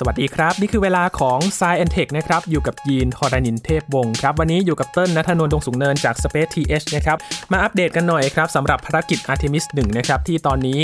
[0.00, 7.16] สวัสดีครับ นี่คือเวลาของ s ซ e n Tech นะครับอยู่กับยีนทอรานินเทพวงศ์ครับ วันนี้อยู่กับเติ้ลนัทนนท์ดงสูงเนินจาก Space TH นะครับ
[7.52, 10.80] มาอัปเดตกันหน่อยครับสำหรับภารกิจ Artemis 1 นะครับ ที่ตอนนี้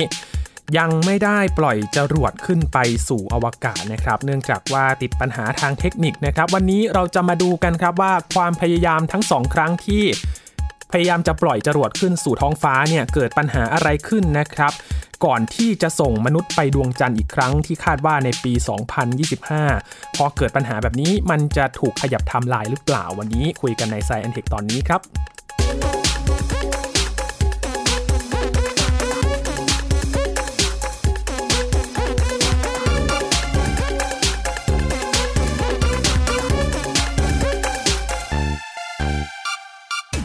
[0.79, 10.05] ยังไม่ได้ปล่อยจรวดขึ้นไปสู่อวกาศนะครับ เนื่องจากว่าติดปัญหาทางเทคนิคนะครับ วันนี้เราจะมาดูกันครับว่าความพยายามทั้งสองครั้งที่
[10.93, 14.73] พยายามจะปล่อยจรวดขึ้นสู่ท้องฟ้าเนี่ยเกิดปัญหาอะไรขึ้นนะครับ
[15.25, 18.53] ก่อนที่จะส่งมนุษย์ไปดวงจันทร์อีกครั้งที่คาดว่าในปี
[19.35, 25.01] 2025 พอเกิดปัญหาแบบนี้มันจะถูกขยับไทม์ไลน์หรือเปล่าวันนี้คุยกันใน Science Tech ตอนนี้ครับ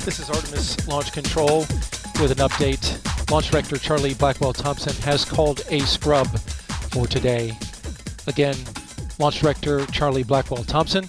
[0.05, 1.57] This is Artemis Launch Control
[2.19, 2.85] with an update.
[3.31, 6.27] Launch Director Charlie Blackwell Thompson has called a scrub
[6.89, 7.55] for today.
[8.25, 8.55] Again,
[9.19, 11.07] Launch Director Charlie Blackwell Thompson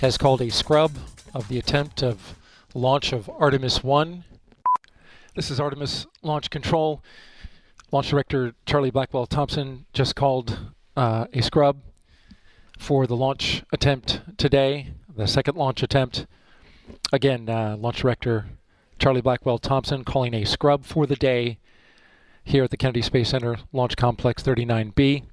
[0.00, 0.90] has called a scrub
[1.32, 2.34] of the attempt of
[2.74, 4.24] launch of Artemis 1.
[5.36, 7.00] This is Artemis Launch Control.
[7.92, 10.58] Launch Director Charlie Blackwell Thompson just called
[10.96, 11.80] uh, a scrub
[12.76, 16.26] for the launch attempt today, the second launch attempt.
[17.12, 18.46] Again, uh, Launch Director
[19.02, 21.58] Charlie Blackwell Thompson calling a scrub for the day
[22.43, 25.23] here at the Kennedy Space Center Launch Complex 39B.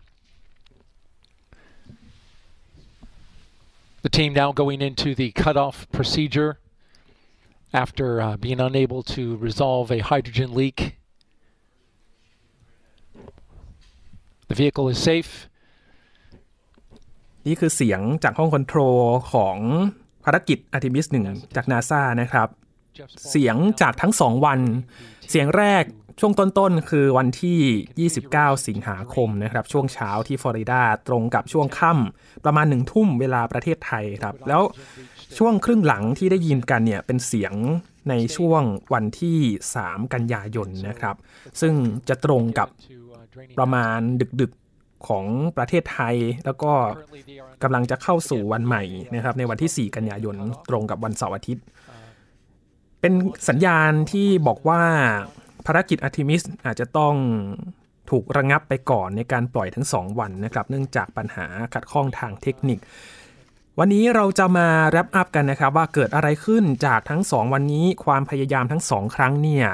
[4.03, 6.59] The team now going into the cutoff procedure
[7.73, 10.97] after uh, being unable to resolve a hydrogen leak.
[14.49, 15.49] The vehicle is safe.
[17.47, 18.99] นี่คือเสียงจากห้องคอนโทรล
[19.33, 19.57] ของ
[20.25, 22.49] ภารกิจ Artemis 1 จาก NASA นะครับ
[23.30, 24.60] เสียงจากทั้ง2วัน
[25.30, 25.84] เสียงแรก
[26.20, 34.62] ช่วงต้นๆ คือวันที่ 29 สิงหาคมนะครับ ช่วงเช้าที่ฟลอริดาตรงกับช่วงค่ำประมาณหนึ่งทุ่มเวลาประเทศไทยครับ แล้ว
[35.38, 37.54] ช่วงครึ่งหลังที่ได้ยินกันเนี่ยเป็นเสียง
[38.10, 38.62] ในช่วง
[38.94, 39.40] วันที่
[39.78, 41.16] 3 กันยายนนะครับ
[41.62, 41.74] ซึ่ง
[42.10, 42.68] จะตรงกับ
[43.58, 44.00] ประมาณ
[44.42, 45.26] ดึกๆของ
[45.58, 46.72] ประเทศไทย แล้วก็
[47.64, 48.84] กำลังจะเข้าสู่วันใหม่
[49.16, 50.36] นะครับ ในวันที่ 4 กันยายน
[50.70, 51.66] ตรงกับวันเสาร์อาทิตย์
[53.02, 53.14] เป็น
[53.50, 54.82] สัญญาณที่บอกว่า
[55.66, 57.14] ภารกิจอาร์ทิมิสอาจจะต้อง
[58.10, 62.80] ถูกระงับไปก่อนในการปล่อยทั้ง 2 วันนะครับ เนื่องจากปัญหาขัดข้องทางเทคนิค
[63.80, 69.68] วันนี้เราจะมา wrap up กันนะครับ ว่าเกิดอะไรขึ้นจากทั้ง 2 วันนี้ความพยายามทั้ง 2 ครั้งเนี่ย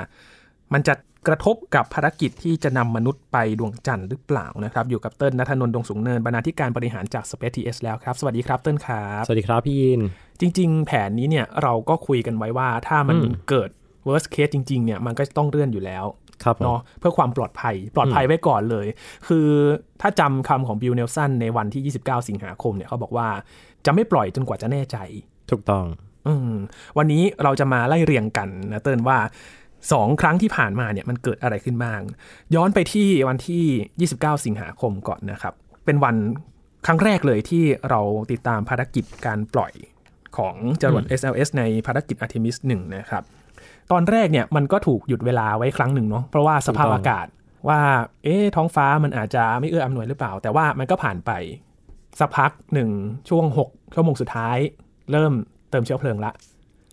[0.74, 0.94] มันจะ
[1.28, 10.02] กระทบกับภารกิจที่จะนำมนุษย์ไปดวงจันทร์หรือเปล่านะครับ อยู่กับเติ้ลณัฐนนท์ดงสูงเนินบรรณาธิการบริหารจาก Spaceth แล้วครับ สวัสดีครับเติ้ลครับ สวัสดีครับพี่ยิน
[10.40, 13.70] จริง ๆ แผนนี้เนี่ยเราก็คุยกันไว้ว่าถ้ามันอืมเกิด
[14.08, 16.06] worst case จริง ๆ เนี่ยมันก็ต้องเลื่อนอยู่แล้ว
[16.44, 18.88] ครับผมเนาะเพื่อความปลอดภัยปลอดภัยไว้ก่อนเลย
[19.28, 19.48] คือ
[20.02, 23.28] ถ้าจำคำของบิลเนลสันในวันที่ 29 สิงหาคมเนี่ยเขาบอกว่า
[23.86, 24.98] จะไม่ปล่อยจนกว่าจะแน่ใจ
[25.52, 25.86] ถูกต้อง
[26.28, 26.56] อืม
[26.98, 29.18] วันนี้เราจะมาไล่เรียงกันนะเติ้ลว่า
[29.92, 32.02] สองครั้งที่ผ่านมาเนี่ยมันเกิดอะไรขึ้นบ้าง
[32.56, 35.54] ย้อนไปที่วันที่ 29 สิงหาคมก่อนนะครับ
[35.86, 36.16] เป็นวัน
[36.86, 38.02] ครั้งแรกเลยที่เรา
[38.32, 39.74] ติดตามภารกิจการปล่อย
[40.38, 43.24] ของจรวด SLS ในภารกิจ Artemis 1 นะครับ
[43.92, 47.28] ตอนแรกเนี่ยมันก็ถูกหยุดเวลาไว้ครั้งหนึ่งเนาะเพราะว่าสภาพอากาศ
[47.68, 47.80] ว่า
[48.24, 51.32] เอ๊ะท้องฟ้ามันอาจจะไม่เอื้ออำนวยหรือเปล่า แต่ว่ามันก็ผ่านไป
[52.20, 52.90] สักพักหนึ่ง
[53.30, 54.58] ช่วง 6 ชั่วโมงสุดท้าย
[55.12, 55.34] เริ่ม
[55.72, 56.32] เติมเชื้อเพลิงละ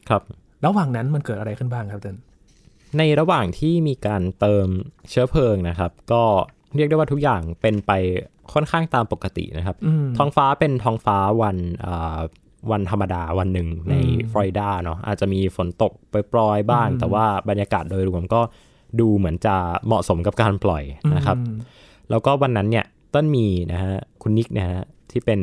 [0.08, 0.22] ครับ
[0.64, 2.16] ระหว่างนั้นมันเกิดอะไรขึ้นบ้างครับเติ้ล
[2.98, 4.66] ในระหว่างที่มีการเติม
[5.10, 6.22] เชื้อเพลิงนะครับ ก็
[6.76, 7.92] เรียกได้ว่าทุกอย่างเป็นไป
[8.52, 12.18] ค่อนข้างตามปกตินะครับอืมท้องฟ้าเป็นท้องฟ้าวันอ่า
[12.70, 15.92] วันธรรมดาวันหนึ่งในอืมฟลอริดาเนาะอาจจะมีฝนตก
[16.32, 18.40] ปล่อยๆบ้างอืมแต่ว่าบรรยากาศโดยรวมก็
[19.00, 20.82] ดูเหมือนจะเหมาะสมกับการปล่อย
[21.16, 21.56] นะครับอืม
[22.10, 24.80] แล้วก็วันนั้นเนี่ย ต้นมีนะฮะคุณนิกนะฮะ
[25.10, 25.40] ที่เป็น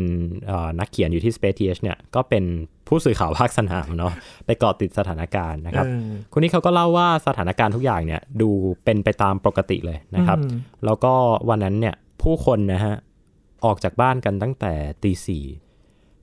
[0.48, 2.44] เอ่อนักเขียนอยู่ที่ Space TH เนี่ยก็เป็น
[2.88, 4.14] ผู้สื่อข่าวภาคสนามเนาะ
[4.46, 8.50] ไปเกาะติดสถานการณ์นะครับเออคุณนิกเขาก็เล่าว่าสถานการณ์ทุกอย่างเนี่ยดู
[8.86, 11.14] เป็นไปตามปกติเลยนะครับอืมแล้วก็
[11.50, 12.96] วันนั้นเนี่ยผู้คนนะฮะ
[13.66, 14.74] ออกจากบ้านกันตั้งแต่
[15.04, 15.44] ตีสี่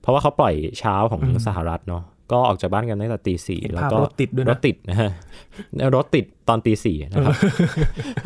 [0.00, 5.10] เพราะว่าเขาปล่อยเช้าของสหรัฐเนาะ ก็ออกจากบ้านกันตั้งแต่ตีสี่เห็นแล้วภาพก็รถติดด้วยรนะถติดนะฮะ
[5.96, 7.34] รถติดตอนตีสี่นะครับ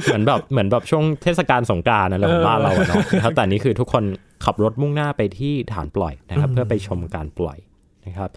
[0.04, 4.04] เหมือนแบบเหมือนแบบช่วงเทศกาลสงกรานต์อะไรของบ้านเราอะเนาะนะครับแต่นี่คือทุกคน
[4.44, 7.58] ขับรถมุ่งหน้าไปที่ฐานปล่อยนะครับ เพื่อไปชมการปล่อย
[8.06, 8.30] นะครับ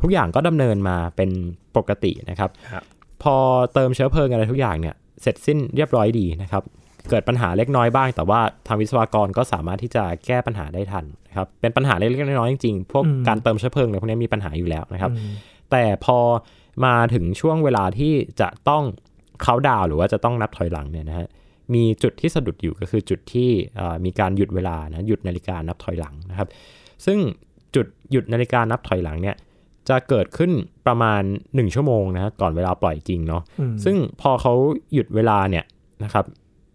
[0.00, 1.30] ทุกอย่างก็ดำเนินมาเป็น
[1.76, 2.82] ปกตินะครับครับ
[3.22, 3.36] พอ
[3.74, 6.62] เติมเชื้อเพลิงอะไรทุกอย่างเนี่ยเสร็จสิ้นเรียบร้อยดีนะครับ
[7.10, 15.30] เกิดปัญหาเล็กน้อยบ้าง แต่ว่าทางวิศวกรก็สามารถที่จะแก้ปัญหาได้ทันนะครับเป็นปัญหาเล็กๆน้อยๆจริงๆพวกอืมการเติมเชื้อเพลิงอะไรพวกนี้มีปัญหาอยู่แล้วนะครับอืม
[15.70, 16.18] แต่พอ
[16.84, 18.82] มาถึงช่วงเวลาที่จะต้อง
[19.42, 21.26] เขาน์ดาวน์หรือว่าจะต้องนับถอยหลังเนี่ยนะฮะ
[21.74, 23.50] มีจุดที่สะดุดอยู่ก็คือจุดที่
[24.04, 26.48] มีการหยุดเวลานะหยุดนาฬิกานับถอยหลังนะครับ
[27.06, 27.18] ซึ่ง
[27.74, 29.36] จุดหยุดนาฬิกานับถอยหลังเนี่ย
[29.88, 30.50] จะเกิดขึ้น
[30.86, 33.42] ประมาณ 1 ชั่วโมงนะก่อนเวลาปล่อยจริงเนาะ
[33.84, 34.52] ซึ่งพอเขา
[34.94, 35.64] หยุดเวลาเนี่ย
[36.04, 36.24] นะครับ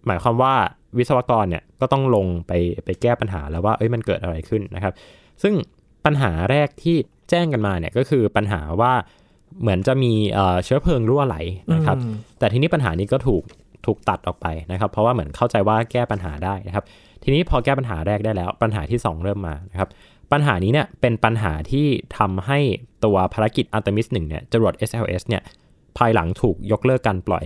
[0.07, 0.53] หมายความว่า
[0.97, 2.51] วิศวกรเนี่ยก็ต้องลงไป
[2.85, 4.93] ไปแก้ปัญหาแล้วว่าเอ้ยมันเกิดอะไรขึ้นนะครับ
[5.41, 5.53] ซึ่ง
[6.05, 6.95] ปัญหาแรกที่
[7.29, 8.93] แจ้งกันมาเนี่ยก็คือปัญหาว่า
[9.61, 10.13] เหมือนจะมี
[10.65, 11.37] เชื้อเพลิงรั่วไหล
[11.73, 11.97] นะครับ
[12.39, 13.43] แต่ทีนี้ปัญหานี้ก็ถูก
[13.85, 16.83] ถูกตัดออกไปนะครับ เพราะว่าเหมือนเข้าใจว่าแก้ปัญหาได้นะครับ
[17.23, 19.89] ทีนี้พอแก้ปัญหาแรกได้แล้ว ปัญหาที่ 2 เริ่มมานะครับ
[20.31, 21.87] ปัญหานี้เนี่ยเป็นปัญหาที่
[22.17, 22.59] ทำให้
[23.05, 25.43] ตัวภารกิจอัลตมิสหนึ่งเนี่ยจรวด SLS เนี่ย
[25.97, 27.45] ภายหลังถูกยกเลิกการปล่อย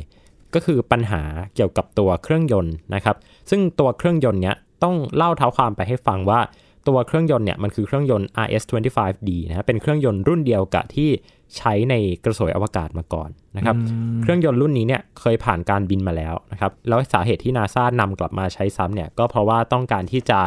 [0.55, 1.21] ก็คือปัญหา
[1.55, 3.15] เกี่ยวกับตัวเครื่องยนต์นะครับ
[3.49, 6.39] ซึ่งตัวเครื่องยนต์เนี้ยต้องเล่าเท้าความไปให้ฟังว่า
[6.87, 11.09] ตัวเครื่องยนต์เนี่ยมันคือเครื่องยนต์ RS-25D นะเป็นเครื่องยนต์รุ่นเดียวกับที่
[11.57, 13.75] ใช้ในกระสวยอวกาศมาก่อนนะครับ
[14.21, 20.39] เครื่องยนต์รุ่นนี้เนี่ยเคยผ่านการบินมาแล้วนะครับ แล้วสาเหตุที่นาซานำกลับมาใช้ซ้ำเนี่ยก็เพราะว่าต้องการที่จะ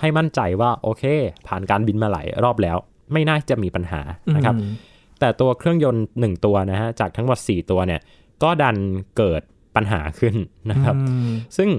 [0.00, 1.04] ให้มั่นใจว่าโอเค
[1.48, 2.76] ผ่านการบินมาหลายรอบแล้ว
[3.12, 4.00] ไม่น่าจะมีปัญหา
[4.36, 4.54] นะครับ
[5.20, 8.00] แต่ตัวเครื่องยนต์ 1 ตัวนะฮะจากทั้งหมด 4 ตัวเนี่ย
[8.42, 8.76] ก็ดัน
[9.16, 9.42] เกิด
[9.76, 10.34] ปัญหาขึ้น
[10.70, 10.94] นะครับ
[11.56, 11.70] ซึ่ง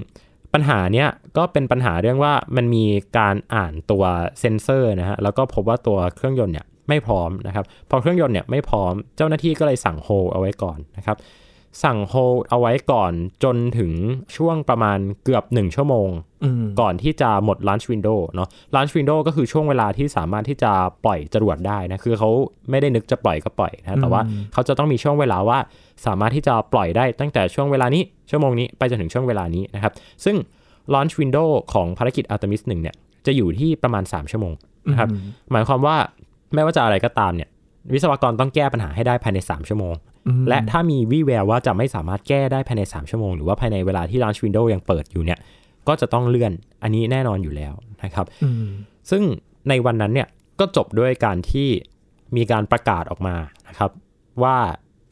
[0.54, 2.84] ปัญหาเนี้ยก็เป็นปัญหาเรื่องว่ามันมี
[3.18, 4.04] การอ่านตัว
[4.40, 11.16] เซนเซอร์นะฮะแล้วก็พบว่าตัวเครื่องยนต์เนี่ยไม่พร้อมนะครับ พอเครื่องยนต์เนี่ยไม่พร้อมเจ้าหน้าที่ก็เลยสั่งโฮเอาไว้ก่อนนะครับ
[11.82, 12.14] สั่งโฮ
[12.50, 13.12] เอาไว้ก่อน
[13.44, 13.92] จนถึง
[14.36, 16.08] ช่วงประมาณเกือบ 1 ชั่วโมง
[16.80, 20.72] ก่อนที่จะหมด launch window เนาะ launch window ก็คือช่วงเวลาที่สามารถที่จะ
[21.04, 22.30] ปล่อยจรวดได้นะ คือเขา
[22.70, 24.20] ไม่ได้นึกจะปล่อยก็ปล่อยนะ แต่ว่า
[24.52, 25.58] เขาจะต้องมีช่วงเวลาว่า
[26.06, 29.92] สามารถที่จะปล่อยได้ตั้งแต่ช่วงเวลานี้ ชั่วโมงนี้ไปจนถึงช่วงเวลานี้นะครับ
[30.24, 30.36] ซึ่ง
[30.94, 32.96] launch window ของภารกิจ Artemis 1เนี่ย
[33.26, 34.54] จะอยู่ที่ประมาณ 3 ชั่วโมง
[34.90, 35.08] นะครับ
[35.52, 35.96] หมายความว่า
[36.54, 37.48] ไม่ว่าจะอะไรก็ตามเนี่ย
[37.92, 39.94] วิศวกรต้องแก้ปัญหาให้ได้ภายใน 3 ชั่วโมง
[40.48, 45.38] และถ้ามีวี่แววว่าจะไม่สามารถแก้ได้ภายใน 3 ชั่วโมง หรือว่าภายในเวลาที่ launch window ยังเปิดอยู่เนี่ย
[45.88, 46.52] ก็จะต้องเลื่อน
[46.82, 47.74] อันนี้แน่นอนอยู่แล้ว
[48.04, 48.26] นะครับ
[49.10, 49.22] ซึ่ง
[49.68, 50.28] ในวันนั้นเนี่ย
[50.60, 51.68] ก็จบด้วยการที่
[52.36, 53.36] มีการประกาศออกมา
[53.68, 53.90] นะครับ
[54.42, 54.56] ว่า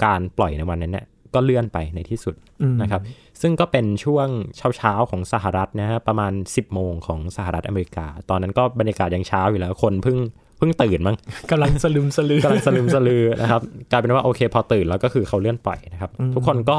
[0.04, 2.34] การปล่อยในวันนั้นเนี่ยก็เลื่อนไปในที่สุด
[2.82, 3.00] นะครับ
[3.42, 4.28] ซึ่งก็เป็นช่วง
[4.76, 10.18] เช้าๆของสหรัฐนะฮะประมาณ 10 โมงของสหรัฐอเมริกา ตอนนั้นก็บรรยากาศยังเช้าอยู่แล้ว คนเพิ่ง
[10.58, 11.16] เพิ่งตื่นมั้ง
[11.50, 16.78] กำลังสลืมสลือกำลังสลืมสลือนะครับกลายเป็นว่าโอเค พอตื่นแล้วก็คือเขาเลื่อนปล่อยนะครับ ทุกคนก็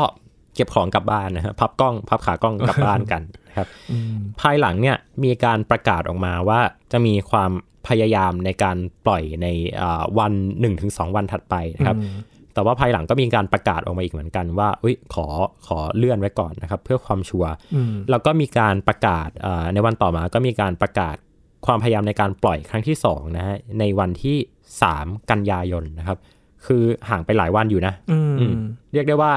[0.55, 3.67] เก็บของกลับบ้านนะฮะพับกล้อง พับขากล้องกลับบ้านกันนะครับ
[4.41, 6.59] ภายหลังเนี่ยมีการประกาศออกมาว่า
[6.91, 7.51] จะมีความ
[7.87, 9.47] พยายามในการปล่อยใน
[10.19, 10.33] วัน
[10.73, 11.97] 1-2 วันถัดไปนะครับ
[12.53, 15.25] แต่ว่าภายหลังก็มีการประกาศออกมาอีกเหมือนกันว่าอุ้ยขอ
[15.67, 17.51] ขอเลื่อนไว้ก่อนนะครับ เพื่อความชัวร์
[18.09, 19.29] แล้วก็มีการประกาศ
[19.73, 21.15] ในวันต่อมาก็มีการประกาศ
[21.65, 24.37] ความพยายามในการปล่อยครั้งที่2นะฮะในวันที่
[24.83, 26.17] 3 กันยายนนะครับ
[26.65, 27.93] คือห่างไปหลายวันอยู่นะ
[28.93, 29.33] เรียกได้ว่า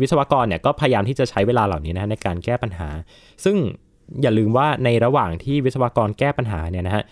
[0.00, 2.88] วิศวกรเนี่ยก็พยายามที่จะใช้เวลาเหล่านี้นะในการแก้ปัญหา
[3.44, 3.56] ซึ่ง
[4.22, 7.02] อย่าลืมว่าในระหว่างที่วิศวกรแก้ปัญหาเนี่ยนะฮะ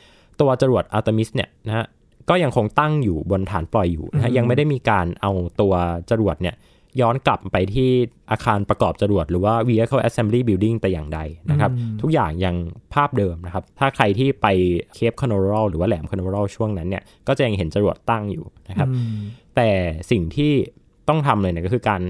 [0.41, 1.85] ตัวจรวดอาร์ทิมิสเนี่ยนะฮะ
[2.29, 5.75] ก็ยังคงตั้งอยู่บนฐานปล่อยอยู่นะฮะยังไม่ได้มีการเอาตัว
[6.11, 6.55] จรวดเนี่ย
[7.01, 7.91] ย้อนกลับไปที่
[8.31, 11.21] อาคารประกอบจรวดหรือว่า vehicle assembly building แต่อย่างใด
[11.51, 11.71] นะครับ
[12.03, 12.55] ทุกอย่างยัง
[12.95, 14.47] ภาพเดิมนะครับ ถ้าใครที่ไป
[14.95, 18.89] เคปคานาเวอรัลหรือว่าแหลมคานาเวอรัลช่วงนั้นเนี่ย ก็จะยังเห็นจรวดตั้งอยู่นะครับ
[19.57, 19.71] แต่
[20.11, 20.53] สิ่งที่
[21.09, 22.03] ต้องทำเลยเนี่ยก็คือการ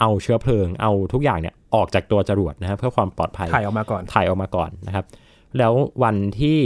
[0.00, 5.04] เอาเชื้อเพลิง เอาทุกอย่างเนี่ยออกจากตัวจรวดนะครับ เพื่อความปลอดภัยถ่ายออกมาก่อนถ่ายออกมาก่อนนะครับ
[5.58, 5.72] แล้ว
[6.04, 6.58] วันที่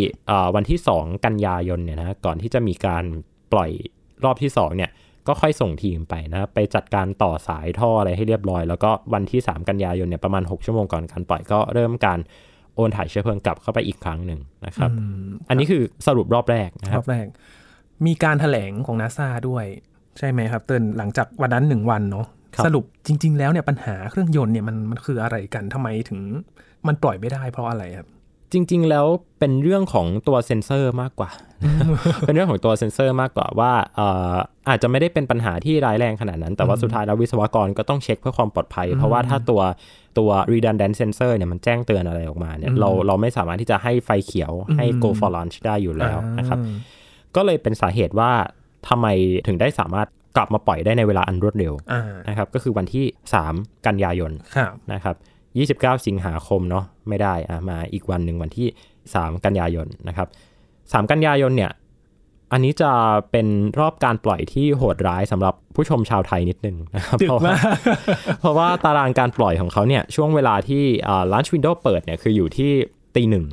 [0.55, 3.05] วันที่ 2 กันยายนเนี่ยนะก่อนที่จะมีการ
[3.53, 3.71] ปล่อย
[4.25, 4.91] รอบที่2เนี่ย
[5.29, 12.19] ก็ค่อยส่งทีมไปนะไปจัดการต่อสายท่ออะไรให้เรียบร้อย แล้วก็วันที่ 3 กันยายนเนี่ยประมาณ 6 ชั่วโมงก่อนการปล่อยก็เริ่มการ
[12.75, 14.91] โอนถ่ายเชื้อเพลิงกลับเข้าไปอีกครั้งหนึ่งนะครับ
[15.49, 17.27] อันนี้คือสรุปรอบแรกนะครับรอบแรก
[18.07, 19.65] มีการแถลงของนาซาด้วย
[20.19, 22.27] ใช่ไหมครับเตือนหลังจากวันนั้นหนึ่งวันเนาะ
[22.67, 26.21] สรุปจริง ๆ แล้วเนี่ยปัญหาเครื่องยนต์เนี่ยมันมันคืออะไรกันทำไมถึง
[26.87, 28.09] มันปล่อยไม่ได้เพราะอะไรครับ
[28.55, 29.07] จริง ๆ แล้ว
[29.39, 31.31] เป็นเรื่องของตัวเซ็นเซอร์มากกว่า
[32.27, 33.73] เป็นเรื่องของตัวเซ็นเซอร์มากกว่าว่า
[34.69, 39.63] อาจจะไม่ได้เป็นปัญหาที่ร้ายแรงขนาดนั้น แต่ว่าสุดท้ายแล้ววิศวกรก็ต้องเช็คเพื่อความปลอดภัย เพราะว่าถ้าตัว
[40.19, 46.59] ตัว redundant sensor เนี่ยมันแจ้งเตือนอะไรออกมาเนี่ยเราเราไม่สามารถที่จะให้ไฟเขียวให้ go for launch ได้อยู่แล้วนะครับ
[47.37, 48.31] ก็เลยเป็นสาเหตุว่า
[48.89, 49.07] ทำไม
[49.47, 51.73] ถึงได้สามารถกลับมาปล่อยได้ในเวลาอันรวดเร็ว
[52.29, 53.05] นะครับ ก็คือวันที่
[53.47, 54.33] 3 กันยายน
[54.93, 55.17] นะครับ
[55.57, 58.69] 29 สิงหาคมเนาะไม่ได้อะมาอีกวันหนึ่งวันที่
[59.07, 60.29] 3 กันยายนนะครับ
[60.71, 61.73] 3 กันยายนเนี่ย
[62.53, 62.93] อันนี้จะ
[63.31, 63.47] เป็น
[63.81, 67.55] รอบการปล่อยที่โหดร้ายสำหรับผู้ชมชาวไทยนิดนึงนะครับเพราะว่า
[68.41, 72.71] เพราะว่าตารางการปล่อยของเขาเนี่ยช่วงเวลาที่อ่า launch window เปิดเนี่ยคืออยู่ที่
[73.17, 73.45] ตีหนึ่ง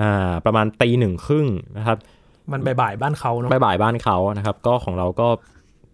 [0.00, 1.46] อ่าประมาณตีหนึ่งครึ่ง
[1.78, 1.96] นะครับ
[2.52, 5.28] มันบ่ายบ้านเขาเนาะบ่ายบ้านเขานะครับ ก็ของเราก็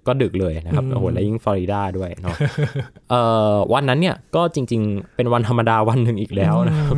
[0.08, 2.36] ก็ดึกเลยนะครับโอ้โหแล้วยิ่งฟลอริดาด้วยเนาะ
[3.10, 3.20] เอ่
[3.52, 6.96] อวันนั้นเนี่ยก็จริง ๆ เป็นวันธรรมดาวันหนึ่งอีกแล้วนะครับ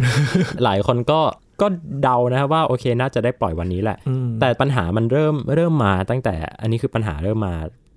[0.64, 1.20] หลายคนก็
[1.60, 1.66] ก็
[2.02, 3.98] เดานะครับว่าโอเคน่าจะได้ปล่อยวันนี้แหละ
[4.40, 7.54] แต่ปัญหามันเริ่มเริ่มมาตั้งแต่อันนี้คือปัญหาเริ่มมา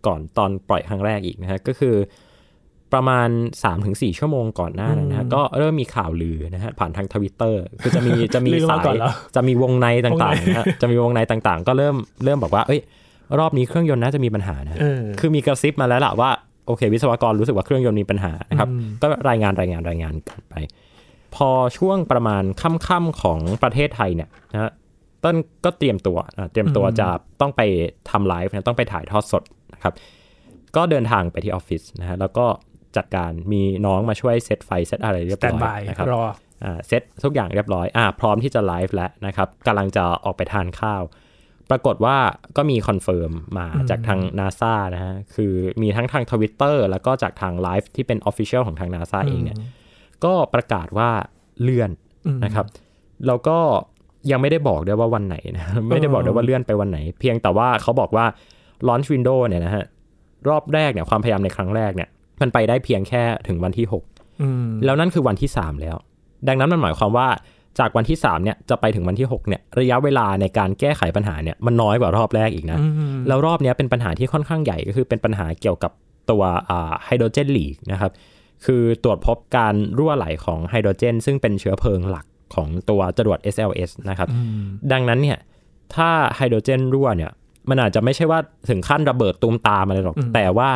[0.08, 1.96] ก่อนตอนปล่อยครั้งแรกอีกนะฮะก็คือ
[2.94, 3.30] ประมาณ
[3.74, 12.82] 3-4 ชั่วโมงก่อนหน้านั้นนะฮะก็เริ่มมีข่าวลือนะฮะผ่านทางทวิตเตอร์คือจะมีจะมีลือมาสาก่อยนเหรอจะมีวงในต่างวงในๆนะฮะจะมีวงในต่างๆ ก็เริ่มเริ่มบอกว่า เอ้ย
[13.40, 16.30] รอบนี้เครื่องยนต์น่าจะมีปัญหานะเออคือมีกระซิบมาแล้วล่ะว่า
[16.68, 18.70] โอเค วิศวกรรู้สึกว่าเครื่องยนต์มีปัญหานะครับ
[19.02, 20.56] ก็รายงานรายงานรายงานกันไป
[21.36, 24.72] พอช่วงประมาณค่ำๆของประเทศไทยเนี่ยนะฮะ
[25.24, 27.08] ต้นก็เตรียมตัวอะเตรียมตัวจะ
[27.42, 27.62] ต้องไป
[28.10, 29.44] ทำไลฟ์นะต้องไปถ่ายทอดสด
[29.74, 29.94] นะครับ
[30.76, 32.46] ก็เดินทางไปที่ออฟฟิศนะฮะแล้วก็
[32.98, 36.24] จัดการมีน้องมาช่วยเซตไฟเซตอะไรเรียบแตนร้อยบายนะครับรอ
[36.64, 41.02] อ่าเซตทุกอย่างเรียบร้อยอ่าพร้อมที่จะไลฟ์แล้วนะครับกำลังจะออกไปทานข้าว
[41.70, 42.18] ปรากฏว่า
[42.58, 49.58] ก็มีคอนเฟิร์มมาจากทาง NASA นะฮะ คือมีทั้งทางทวิตเตอร์แล้วก็จากทางไลฟ์ที่เป็น Official ของทาง NASA เองเนี่ย
[50.26, 51.10] ก็ประกาศว่า
[51.62, 51.92] เลื่อน
[52.44, 52.66] นะครับ
[53.28, 53.58] แล้วก็
[54.32, 58.26] ยังไม่ได้บอกด้วยว่าวันไหนนะ ไม่ได้บอกด้วยว่าเลื่อนไปวันไหน เพียงแต่ว่าเขาบอกว่า
[58.88, 59.86] launch window เนี่ยนะฮะ
[60.50, 62.10] รอบแรกเนี่ยความพยายามในครั้งแรกเนี่ย
[62.42, 65.96] มันไปได้เพียงแค่ถึงวันที่6อืมแล้วนั่นคือวันที่ 3 แล้ว
[66.48, 67.28] ดังนั้นมันหมายความว่า
[67.80, 72.80] จากวันที่ 3เนี่ยจะไปถึงวันที่6เนี่ยระยะเวลาในการแก้ไขปัญหาเนี่ยมันน้อยกว่ารอบแรกอีกนะ
[73.28, 75.92] แล้วรอบเนี้ยเป็นปัญหาที่ค่อนข้างใหญ่ก็คือเป็นปัญหาเกี่ยวกับ
[76.30, 76.44] ตัว
[77.06, 78.12] ไฮโดรเจนลีกนะครับ
[78.66, 84.28] คือตรวจพบการรั่วไหลของไฮโดรเจน ซึ่งเป็นเชื้อเพลิงหลักของตัวจรวด SLS นะครับ
[84.92, 85.38] ดังนั้นเนี่ย
[85.96, 87.32] ถ้าไฮโดรเจนรั่วเนี่ย
[87.70, 90.70] มันอาจจะไม่ใช่ว่าถึงขั้นระเบิดตูมตามอะไรหรอก แต่ว่า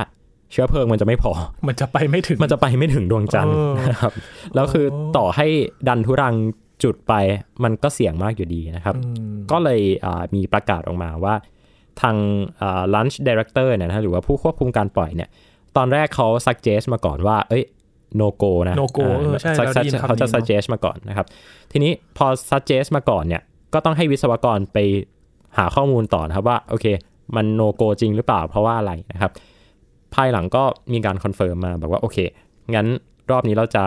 [0.52, 1.32] เชื้อเพลิงมันจะไม่พอ
[1.68, 4.12] มันจะไปไม่ถึง มันจะไปไม่ถึงดวงจันทร์เออนะครับ
[4.56, 4.86] แล้วคือ
[5.18, 5.48] ต่อให้
[5.88, 6.36] ดันทุรัง
[6.84, 7.14] จุดไป
[7.64, 8.96] มันก็เสี่ยงมากอยู่ดีนะครับ
[9.52, 11.36] ก็เลยอ่ามีประกาศออกมาว่า
[12.02, 12.16] ทาง
[12.62, 15.30] อ่า launch director เนี่ยนะหรือว่าผู้ควบคุมการปล่อยเนี่ย
[15.78, 17.64] ตอนแรกเขา suggest มาก่อนว่า เอ้ย
[18.20, 21.26] no go นะ No go อ่าเออใช่สักเราได้ยินคำนี้เขาจะเนอะ suggest มาก่อนนะครับ
[21.72, 23.42] ทีนี้พอ suggest มาก่อนเนี่ย
[23.74, 24.78] ก็ต้องให้วิศวกรไป
[25.58, 26.86] หาข้อมูลต่อนะครับว่า โอเค
[27.36, 29.32] มัน no go จริงหรือเปล่าเพราะว่าอะไรนะครับ
[30.16, 30.64] ภายหลังก็
[30.94, 32.18] มีการคอนเฟิร์มมาบอกว่า โอเค
[32.76, 32.88] งั้น
[33.32, 33.84] รอบนี้เราจะ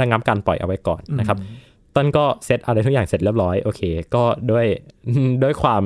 [0.00, 1.38] ระงับการปล่อยเอาไว้ก่อนนะครับ
[1.96, 3.80] ต้นก็เซตอะไรทุกอย่างเสร็จเรียบร้อยโอเค
[4.14, 4.66] ก็ด้วย
[5.42, 5.82] ด้วยความ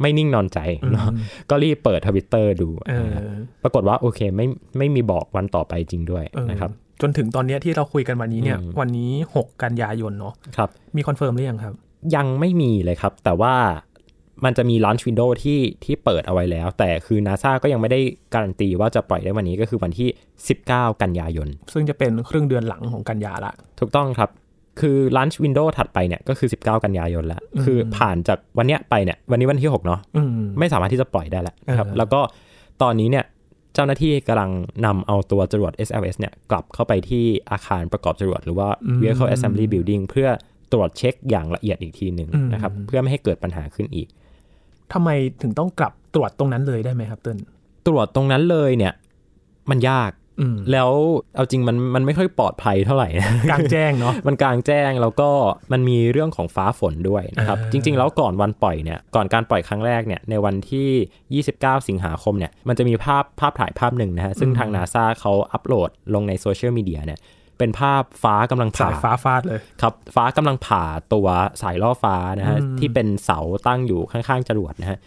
[0.00, 0.58] ไม่นิ่งนอนใจ
[0.92, 1.08] เนาะ
[1.50, 3.24] ก็รีบเปิดทวิตเตอร์ดูเออนะครับ
[3.62, 4.46] ปรากฏว่าโอเคไม่
[4.78, 11.74] ไม่มีบอกวันต่อไปจริงด้วยเออนะครับจนถึงตอนเนี้ยที่เราคุยกันวันนี้เนี่ยอืมวันนี้ 6 กันยายนเนาะครับมีคอนเฟิร์มหรือยังครับ
[12.16, 13.54] ยังไม่มีเลยครับ แต่ว่า
[14.44, 18.00] มันจะมี launch window ที่ที่เปิดเอาไว้แล้ว แต่คือ NASA ก็ยังไม่ได้
[18.34, 20.08] การันตีว่าจะปล่อยได้วันนี้ก็คือวันที่
[20.54, 24.30] 19 กันยายน ซึ่งจะเป็นครึ่งเดือนหลังของกันยาละ ถูกต้องครับ
[24.80, 32.20] คือ launch window ถัดไปเนี่ยก็คือ 19 กันยายนแล้ว คือผ่านจากวันเนี้ยไปเนี่ยวันนี้วันที่ 6 เนาะอืมไม่สามารถที่จะปล่อยได้แล้วนะครับเออแล้วก็
[32.82, 33.24] ตอนนี้เนี่ย
[33.74, 34.50] เจ้าหน้าที่กำลัง
[34.86, 38.68] นำเอาตัวจรวด SLS เนี่ยกลับเข้าไปที่อาคารประกอบจรวด หรือว่า
[39.00, 40.28] Vehicle Assembly Building เพื่อ
[40.72, 44.08] ตรวจเช็คอย่างละเอียดอีกทีหนึ่งนะครับเพื่อไม่ให้เกิดปัญหาขึ้นอีก
[44.92, 45.08] ทำไม
[45.42, 47.38] ถึงต้องกลับตรวจตรงนั้นเลยได้ไหมครับเติ้ล
[47.86, 48.92] ตรวจตรงนั้นเลยเนี่ย
[49.70, 50.29] มันยากอืม
[50.72, 50.90] แล้ว
[51.36, 55.30] เอาจริงมันมันไม่ค่อยปลอดภัยเท่าไหร่นะกลางแจ้งเนาะมันกลางแจ้งแล้วก็
[55.72, 67.20] มันมีเรื่องของฟ้าฝนด้วยนะครับอ่าจริง ๆ แล้วก่อนวันปล่อยเนี่ยก่อนการปล่อยครั้งแรกเนี่ยในวันที่ 29 สิงหาคมเนี่ยมันจะมีภาพภาพถ่ายภาพหนึ่งนะฮะซึ่งทาง NASA เขาอัปโหลดลงในโซเชียลมีเดียเนี่ย
[67.58, 71.28] เป็นภาพฟ้ากำลังสาผ่ายฟ้าฟาดเลยครับ ฟ้ากำลังผ่าตัว
[71.62, 74.98] สายล่อฟ้านะฮะที่เป็นเสาตั้งอยู่ข้างๆจรวดนะฮะ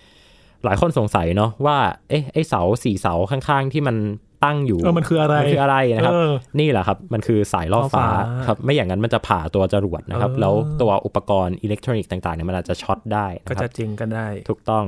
[0.66, 1.78] หลายคนสงสัยเนาะว่า
[2.10, 3.96] เอ๊ะไอเสาสี่เสาข้างๆ ที่มัน
[4.44, 14.86] ตั้งอยู่เออมันคืออะไรมันคืออะไรนะครับเออนี่แหละครับ มันคือสายล่อฟ้าล่อฟ้าครับไม่อย่างนั้นมันจะผ่าตัวจรวดนะครับเออแล้วตัวอุปกรณ์อิเล็กทรอนิกส์ต่างๆเนี่ยมันอาจจะช็อตได้ก็นะคจะรับจริงกันได้ ถูกต้อง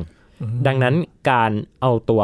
[0.68, 0.96] ดังนั้น
[1.32, 2.24] การเอาตัว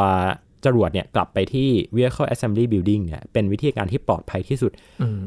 [0.65, 4.71] จรวดเนี่ยกลับไปที่ Vehicle Assembly Building เนี่ยเป็นวิธีการที่ปลอดภัยที่สุด
[5.03, 5.23] อืม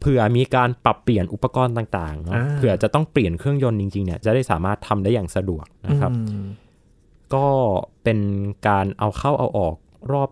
[0.00, 6.44] เผื่อมีการปรับเปลี่ยนอุปกรณ์ต่างๆเนาะอ่าเผื่อจะต้องเปลี่ยนเครื่องยนต์จริงๆเนี่ยจะได้สามารถทำได้อย่างสะดวกนะครับอืม
[7.34, 7.46] ก็
[8.04, 8.18] เป็น
[8.68, 9.76] การเอาเข้าเอาออก
[10.12, 10.30] รอบ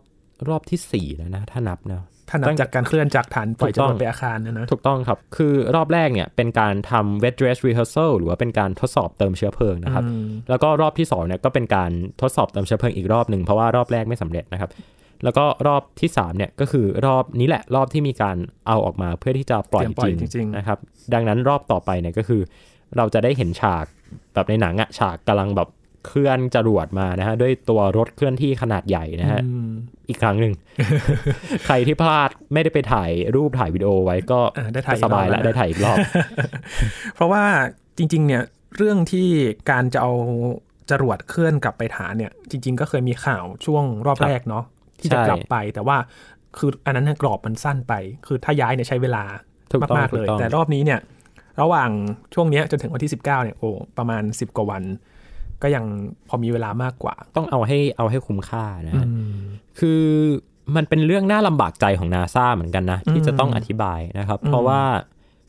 [0.49, 14.71] รอบที่สี่แล้วนะ ถ้านับนะถ้านับจากการเคลื่อนจากฐานปล่อยถูจกรต้วอดงไปอาคารเนยนะถูกต้องครับ คือรอบแรกเนี่ยเป็นการทำ wet dress rehearsal หรือว่าเป็นการทดสอบเติมเชื้อเพลิงนะครับอืมแล้วก็รอบที่2เนี่ยก็เป็นการทดสอบเติมเชื้อเพลิงอีกรอบหนึ่งเพราะว่ารอบแรกไม่สำเร็จนะครับ
[15.25, 20.79] แล้วก็รอบที่3เนี่ยก็คือรอบนี้แหละรอบที่มีการเอาออกมาเพื่อที่จะปล่อยเตรียมปล่อยจริงจริงๆนะครับ
[21.15, 22.43] ดังนั้นรอบต่อไปเนี่ยก็คือ
[22.97, 23.85] เราจะได้เห็นฉาก
[24.35, 25.69] แบบในหนังอะฉากกำลังแบบ
[26.07, 29.71] เคลื่อนจรวดมานะฮะด้วยตัวรถเคลื่อนที่ขนาดใหญ่นะฮะอืม
[30.09, 30.55] อีกครั้งหนึ่ง
[31.67, 35.97] ใครที่พลาดไม่ได้ไปถ่ายรูปถ่ายวิดีโอไว้ก็อ่าได้ถ่ายอีกสบายรอบแล้วแล้วนะได้ถ่ายอีกรอบ
[37.15, 37.43] เพราะว่า
[37.99, 38.43] จริง ๆ เนี่ย
[38.77, 39.29] เรื่องที่
[39.71, 40.13] การจะเอา
[40.91, 44.65] จรวดเคลื่อนกลับไปฐานเนี่ย จริง ๆ ก็เคยมีข่าวช่วงรอบครับแรกเนาะ
[45.01, 45.97] ที่จะใช่กลับไปแต่ว่า
[46.59, 47.95] คืออันนั้นนะกรอบมันสั้นไป
[48.27, 49.25] คือถ้าย้ายเนี่ยใช้เวลา
[49.73, 51.01] ถูกต้องมากๆเลยถูกต้องแต่รอบนี้เนี่ย
[51.61, 51.91] ระหว่าง
[52.35, 54.83] ช่วงเนี้ยจนถึงวันที่ 19เนี่ยโอ้ประมาณ 10 กว่าวัน
[55.63, 55.85] ก็ยัง
[56.29, 59.07] พอมีเวลามากกว่า ต้องเอาให้เอาให้คุ้มค่านะฮะ
[59.79, 60.03] คือ
[60.77, 64.81] มันเป็นเรื่องน่าลำบากใจของนาซาเหมือนกันนะ ที่จะต้องอธิบายนะครับ เพราะว่า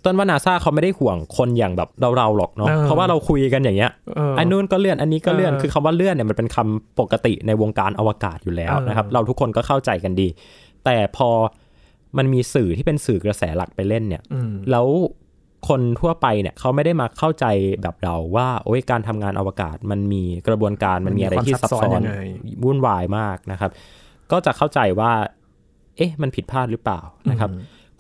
[0.04, 10.28] ต้นว่านาซาเขาไม่ได้ห่วงคนอย่างแบบเราๆหรอกเนาะเออเพราะว่าเราคุยกันอย่างเงี้ยเอออันนู้นก็เลื่อนอันนี้ก็เลื่อนเออคือคำว่าเลื่อนเนี่ยมันเป็นคำปกติในวงการอวกาศอยู่แล้วเออนะครับ เราทุกคนก็เข้าใจกันดี
[10.86, 11.30] แต่พอ
[12.18, 14.88] มันมีสื่อที่เป็นสื่อกระแสหลักไปเล่นเนี่ยอืมแล้ว
[15.68, 17.46] คนทั่วไปเนี่ยเขาไม่ได้มาเข้าใจ
[17.82, 22.16] แบบเราว่า โอ้ยการทำงานอวกาศมันมีกระบวนการมันมีอะไรที่ซับซ้อนมันมีความซับซ้อนยังไง
[22.64, 23.72] วุ่นวายมากนะครับ
[24.32, 25.12] ก็จะเข้าใจว่า
[25.98, 27.02] เอ๊ะ มันผิดพลาดหรือเปล่า
[27.32, 27.50] นะครับ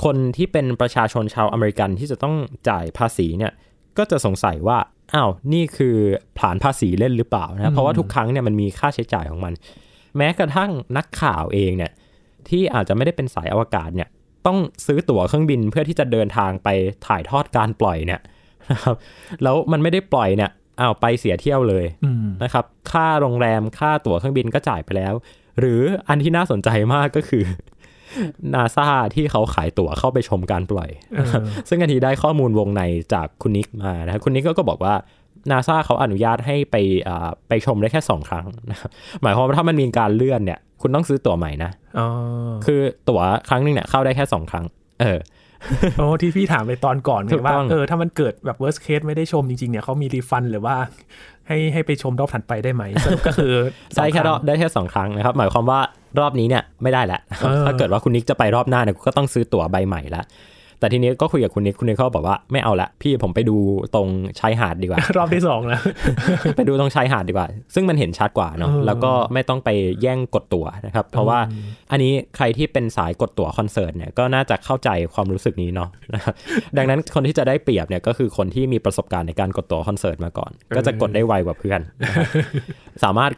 [0.03, 2.35] คนที่เป็นประชาชนชาวอเมริกันที่จะต้อง
[2.69, 3.51] จ่ายภาษีเนี่ย
[3.97, 4.77] ก็จะสงสัยว่า
[5.13, 5.95] อ้าวนี่คือ
[6.37, 9.53] ผลานภาษีเล่นหรือเปล่านะเพราะว่าทุกครั้งเนี่ยมันมีค่าใช้จ่ายของมัน
[10.17, 11.91] แม้กระทั่งนักข่าวเองเนี่ย
[12.49, 14.09] ที่อาจจะไม่ได้เป็นสายอวกาศเนี่ย
[14.45, 16.67] ต้องซื้อตั๋วเครื่องบินเพื่อที่จะเดินทางไป
[17.07, 18.21] ถ่ายทอดการปล่อยเนี่ย
[18.71, 18.95] นะครับ
[19.43, 25.13] แล้วมันไม่ได้ปล่อยเนี่ยอ้าวไปเสียเที่ยวเลยอืมนะครับ ค่าโรงแรมค่าตั๋วเครื่องบินก็จ่ายไปแล้ว
[25.59, 27.43] หรืออันที่น่าสนใจมากก็คือ
[28.53, 31.33] นาซาที่เขาขายตั๋วเข้าไปชมการปล่อยเออ
[31.69, 32.81] ซึ่งอันนี้ได้ข้อมูลวงใน
[33.13, 34.95] จากคุณนิกมานะครับคุณนิกก็บอกว่า
[35.51, 36.75] นาซาเขาอนุญาตให้ไป
[37.07, 38.89] อ่าไปชมได้แค่ 2 ครั้งนะครับ
[39.21, 42.07] หมายความว่าถ้ามันมีการเลื่อนเนี่ย คุณต้องซื้อตั๋วใหม่นะอ๋อ
[42.65, 44.65] คือตั๋วครั้งหนึงเนี่ยเข้าได้แค่2ครั้ง
[45.01, 45.19] เออ
[45.97, 50.75] โอ้ที่พี่ถามไปตอนก่อนไงถูกว่าต้องเออถ้ามันเกิดแบบ worst case ไม่ได้ชมจริงๆเนี่ยเขามีรีฟันหรือว่า
[51.47, 53.53] ให้ให้ไปชมรอบถัดไปได้ไหมสรุปก็คือ
[53.95, 55.79] ใช่แค่สรงอบได้แค่สองครั้งนะครับ หมายความว่า
[56.19, 60.23] รอบนี้เนี่ยไม่ได้แล้วเออถ้าเกิดว่าคุณนิกจะไปรอบหน้าเนี่ยก็ต้องซื้อตั๋วใบใหม่ละ
[60.81, 63.55] แต่ทีนี้ก็คุยกับคุณนิกคุณนิกเขาบอกว่าไม่เอาละพี่ผมไปดู
[63.95, 64.07] ตรง
[64.39, 65.81] ชายหาดดีกว่า รอบที่สองแล้ว
[66.57, 69.69] ไปดูตรงชายหาดดีกว่า ซึ่งมันเห็นชัดกว่าเนาะเออแล้วก็ไม่ต้องไป
[70.01, 71.39] แย่งกดตั๋วนะครับ เพราะว่า
[71.91, 76.33] อันนี้ใครที่เป็นสายกดตั๋วคอนเสิร์ตเนี่ยก็น่าจะเข้าใจความรู้สึกนี้เนาะนะครับ
[76.77, 82.25] ดังนั้นคนที่จะได้เปรียบเนี่ยก็คือคนที่มีประสบการณ์ในการกดตั๋วคอนเสิร์ตมาก่อน ก็จะกดได้ไวกว่าเพื่อนนะครับ
[83.03, 83.31] สามารถ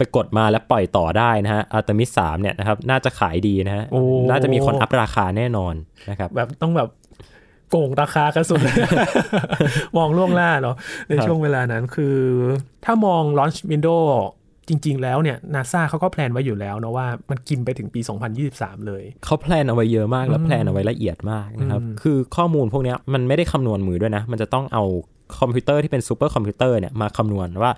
[0.00, 5.74] ไปกดมาแล้วปล่อยต่อได้นะฮะอาร์ทิมิสสามเนี่ยนะครับน่าจะขายดีนะฮะโอ้น่าจะมีคนอัพราคาแน่นอน
[6.10, 6.88] นะครับแบบต้องแบบ
[7.70, 8.60] โกงราคากันสุด
[9.96, 12.16] มองล่วงหน้าเนาะนะครับช่วงเวลานั้นคือ
[12.84, 14.02] ถ้ามอง launch window
[14.68, 18.00] จริง ๆ แล้วเนี่ยนาซาเขาก็แพลนไว้อยู่แล้วนะว่ามันกินไปถึงปี
[18.44, 24.84] 2023 เลย เขาแพลนเอาไว้เยอะมากแล้วแพลนเอาไว้ละเอียดมากนะครับ คือข้อมูลพวกเนี้ยมันไม่ได้คำนวณมือด้วยนะ มันจะต้องเอา
[25.38, 27.72] คอมพิวเตอร์ที่เป็นซูเปอร์คอมพิวเตอร์เนี่ยมาคำนวณว่า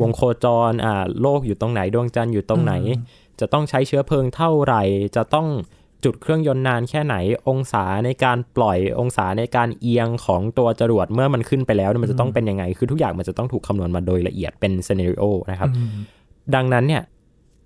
[0.00, 2.74] วงโคจรอ่าโลกอยู่ตรงไหนดวงจันทร์อยู่ตรงไหน
[3.40, 4.82] จะต้องใช้เชื้อเพลิงเท่าไหร่
[5.16, 5.48] จะต้อง
[6.04, 7.16] จุดเครื่องยนต์นานแค่ไหน
[7.48, 15.68] องศาในการปล่อยองศาในการเอียงของตัวจรวดเมื่อมันขึ้นไปแล้วเนี่ยมันจะต้องเป็นยังไง คือทุกอย่างมันจะต้องถูกคำนวณมาโดยละเอียดเป็น scenario นะครับ
[16.54, 17.02] ดังนั้นเนี่ย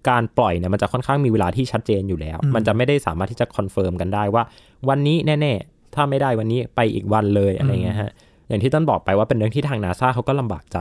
[0.09, 4.43] การปล่อยเนี่ยมันจะค่อนข้างมีเวลาที่ชัดเจนอยู่แล้ว มันจะไม่ได้สามารถที่จะคอนเฟิร์มกันได้ว่า
[4.89, 8.11] วันนี้แน่ ๆ ถ้าไม่ได้วันนี้ไปอีกวันเลยอะไรเงี้ยฮะ
[8.49, 10.79] อย่างที่ต้นบอกไปว่าเป็นเรื่องที่ทางนาซาเขาก็ลำบากใจ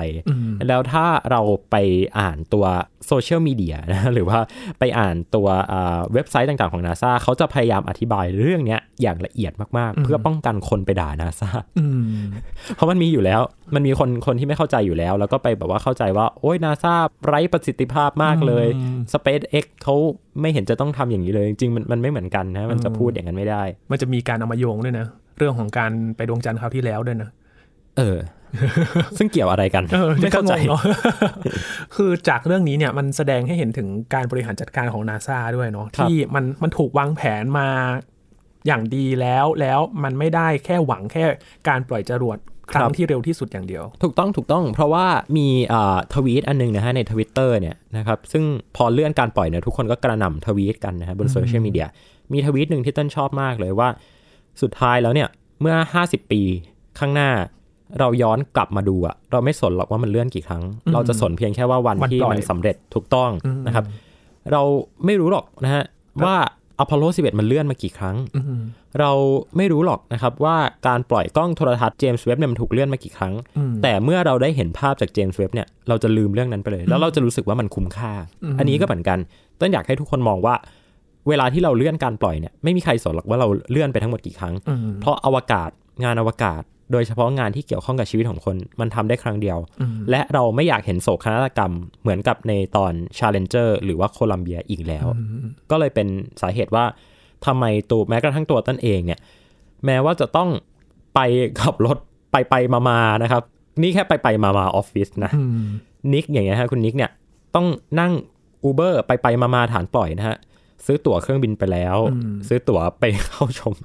[0.67, 1.75] แล้วถ้าเราไป
[2.19, 2.65] อ่านตัว
[3.07, 4.39] โซเชียลมีเดียนะหรือว่า
[4.79, 11.49] ไปอ่านตัวอ่าเว็บไซต์ต่างๆของนาซาเขาจะพยายามอธิบายเรื่องเนี้ยอย่างละเอียดมากๆ เพื่อป้องกันคนไปด่านาซา
[11.79, 11.85] อื
[12.21, 12.21] ม
[12.75, 13.41] เพราะมันมีอยู่แล้ว
[13.75, 16.93] มันมีคนคนที่ไม่เข้าใจอยู่แล้ว แล้วก็ไปแบบว่าเข้าใจว่า โอ้ยนาซา
[17.25, 19.95] ไร้ประสิทธิภาพมากเลยอืม SpaceX เขา
[20.41, 25.05] ไม่เห็นจะต้องทำอย่างนี้เลย จริงๆมันมันไม่เหมือนกันนะ มันจะพูดอย่างนั้นไม่ได้ มันจะมีการเอามาโยงด้วยนะ
[25.37, 27.29] เรื่องของการไปดวงจันทร์คราวที่แล้วด้วยนะ
[27.97, 28.17] เออ
[29.17, 30.81] ซึ่งเกี่ยวอะไรกันเออไม่เข้าใจก็งงเนาะ
[31.95, 37.67] คือจากเรื่องนี้เนี่ยมันแสดงให้เห็นถึงการบริหารจัดการของนาซาด้วยเนาะครับที่มันมันถูกวางแผนมา
[38.67, 41.23] อย่างดีแล้วแล้วมันไม่ได้แค่หวังแค่
[41.67, 42.37] การปล่อยจรวด
[42.71, 45.05] ครั้งที่เร็วที่สุดอย่างเดียว ถูกต้องถูกต้อง เพราะว่า
[45.37, 48.43] มีอ่าทวีตอันหนึงนะฮะในทวิตเตอร์เนี่ยนะครับซึ่ง
[48.75, 51.87] พอเลื่อนการปล่อยเนี่ยทุกคนก็กระหน่ำทวีตกันนะฮะบนโซเชียลมีเดีย
[52.33, 53.89] มีทวีตหนึ่งที่ต้นชอบมากเลยว่า
[54.61, 55.29] สุดท้ายแล้วเนี่ย
[55.61, 56.41] เมื่อ 50 ปี
[56.99, 57.29] ข้างหน้า
[57.99, 63.29] เราย้อนกลับมาดูอะเราไม่สนหรอกว่ามันเลื่อนกี่ครั้ง เราจะสนเพียงแค่ว่าวันวันที่ปล่อยมันสำเร็จถูกต้อง
[63.67, 63.85] นะครับ
[64.51, 64.61] เรา
[65.05, 65.83] ไม่รู้หรอกนะฮะ
[66.25, 66.35] ว่า
[66.79, 68.61] อพอลโล 11 มันเลื่อนมากี่ครั้งอืม
[68.99, 69.11] เรา
[69.57, 70.55] ไม่รู้หรอกนะครับว่า
[70.87, 78.11] การปล่อยกล้องโทรทัศน์เจมส์เว็บเนี่ยมันถูกเลื่อนมากี่ครั้งอืมแต่เมื่อเราได้เห็นภาพจากเจมส์เว็บเนี่ยเราจะลืมเรื่องนั้นไปเลย แล้วเราจะรู้สึกว่ามันคุ้มค่า
[78.59, 79.19] อันนี้ก็เหมือนกัน
[79.59, 80.55] ต้นอยากให้ทุกคนมองว่า
[81.29, 85.69] เวลาที่เราเลื่อนการปล่อยเนี่ยไม่มีใครสนหรอกว่าเราเลื่อนไปทั้งหมดกี่ครั้งอืมเพราะอวกาศ
[86.03, 91.71] งานอวกาศ โดยเฉพาะงานที่เกี่ยวข้องกับชีวิตของคนมันทำได้ครั้งเดียวอืมและเราไม่อยากเห็นโศกนาฏกรรม
[92.01, 95.05] เหมือนกับในตอน Challenger หรือว่าโคลัมเบียอีกแล้ว
[95.71, 96.07] ก็เลยเป็น
[96.41, 96.85] สาเหตุว่า
[97.45, 99.19] ทำไมตัวแม้กระทั่งตัวต้นเองเนี่ย
[99.85, 100.49] แม้ว่าจะต้อง
[101.15, 101.19] ไป
[101.61, 101.97] ขับรถ
[102.31, 103.43] ไปไปมามาๆนะครับ
[103.81, 105.65] นี่แค่ไปไปมามาออฟฟิศนะอืม
[106.13, 107.11] นิกอย่างเงี้ยฮะคุณนิกเนี่ย
[107.55, 107.65] ต้อง
[107.99, 108.11] นั่ง
[108.63, 110.37] Uber ไปไปมามาฐานปล่อยนะฮะ
[110.85, 111.97] ซื้อตั๋วเครื่องบินไปแล้ว
[112.47, 113.75] ซื้อตั๋วไปเข้าชม